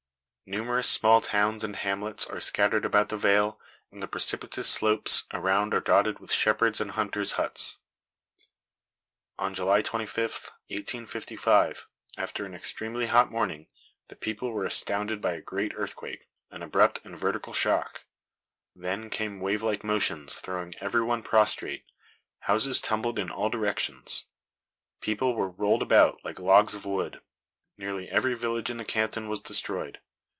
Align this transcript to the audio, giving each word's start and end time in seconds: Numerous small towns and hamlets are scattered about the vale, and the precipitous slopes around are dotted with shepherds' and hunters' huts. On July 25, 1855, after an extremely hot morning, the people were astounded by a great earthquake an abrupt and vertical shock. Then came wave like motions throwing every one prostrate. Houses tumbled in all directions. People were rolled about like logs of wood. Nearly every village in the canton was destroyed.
Numerous 0.59 0.89
small 0.89 1.21
towns 1.21 1.63
and 1.63 1.77
hamlets 1.77 2.27
are 2.27 2.41
scattered 2.41 2.83
about 2.83 3.07
the 3.07 3.15
vale, 3.15 3.57
and 3.89 4.03
the 4.03 4.07
precipitous 4.09 4.67
slopes 4.67 5.25
around 5.33 5.73
are 5.73 5.79
dotted 5.79 6.19
with 6.19 6.33
shepherds' 6.33 6.81
and 6.81 6.91
hunters' 6.91 7.31
huts. 7.39 7.77
On 9.39 9.53
July 9.53 9.81
25, 9.81 10.51
1855, 10.67 11.87
after 12.17 12.43
an 12.45 12.53
extremely 12.53 13.05
hot 13.05 13.31
morning, 13.31 13.67
the 14.09 14.15
people 14.17 14.51
were 14.51 14.65
astounded 14.65 15.21
by 15.21 15.35
a 15.35 15.41
great 15.41 15.71
earthquake 15.77 16.27
an 16.49 16.61
abrupt 16.61 16.99
and 17.05 17.17
vertical 17.17 17.53
shock. 17.53 18.03
Then 18.75 19.09
came 19.09 19.39
wave 19.39 19.63
like 19.63 19.85
motions 19.85 20.35
throwing 20.35 20.75
every 20.81 21.01
one 21.01 21.23
prostrate. 21.23 21.85
Houses 22.39 22.81
tumbled 22.81 23.17
in 23.17 23.29
all 23.31 23.47
directions. 23.49 24.25
People 24.99 25.33
were 25.33 25.49
rolled 25.49 25.81
about 25.81 26.25
like 26.25 26.39
logs 26.39 26.73
of 26.75 26.85
wood. 26.85 27.21
Nearly 27.77 28.09
every 28.09 28.33
village 28.33 28.69
in 28.69 28.75
the 28.75 28.83
canton 28.83 29.29
was 29.29 29.39
destroyed. 29.39 30.01